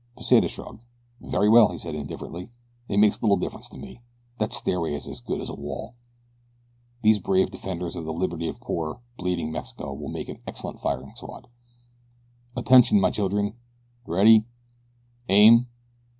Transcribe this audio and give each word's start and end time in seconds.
Pesita 0.17 0.47
shrugged. 0.47 0.81
"Very 1.21 1.47
well," 1.47 1.67
he 1.69 1.77
said, 1.77 1.93
indifferently, 1.93 2.49
"it 2.89 2.97
makes 2.97 3.21
little 3.21 3.37
difference 3.37 3.69
to 3.69 3.77
me 3.77 4.01
that 4.39 4.51
stairway 4.51 4.95
is 4.95 5.07
as 5.07 5.21
good 5.21 5.39
as 5.39 5.47
a 5.47 5.53
wall. 5.53 5.93
These 7.03 7.19
brave 7.19 7.51
defenders 7.51 7.95
of 7.95 8.05
the 8.05 8.11
liberty 8.11 8.47
of 8.47 8.59
poor, 8.59 8.99
bleeding 9.17 9.51
Mexico 9.51 9.93
will 9.93 10.09
make 10.09 10.27
an 10.27 10.41
excellent 10.47 10.79
firing 10.79 11.13
squad. 11.15 11.47
Attention, 12.57 12.99
my 12.99 13.11
children! 13.11 13.53
Ready! 14.07 14.45
Aim!" 15.29 15.67